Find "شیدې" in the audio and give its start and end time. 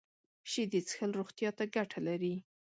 0.51-0.79